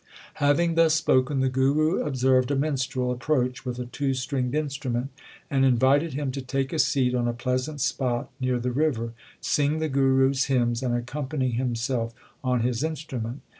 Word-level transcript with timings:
Having 0.41 0.73
thus 0.73 0.95
spoken 0.95 1.41
the 1.41 1.47
Guru 1.47 2.01
observed 2.03 2.49
a 2.49 2.55
minstrel 2.55 3.11
approach 3.11 3.63
with 3.63 3.77
a 3.77 3.85
two 3.85 4.15
stringed 4.15 4.55
instrument, 4.55 5.09
and 5.47 5.63
invited 5.63 6.13
him 6.15 6.31
to 6.31 6.41
take 6.41 6.73
a 6.73 6.79
seat 6.79 7.13
on 7.13 7.27
a 7.27 7.33
pleasant 7.33 7.79
spot 7.81 8.31
near 8.39 8.57
the 8.59 8.71
river, 8.71 9.13
sing 9.41 9.77
the 9.77 9.89
Guru 9.89 10.31
s 10.31 10.45
hymns, 10.45 10.81
and 10.81 10.95
accompany 10.95 11.51
himself 11.51 12.15
on 12.43 12.61
his 12.61 12.83
instrument. 12.83 13.43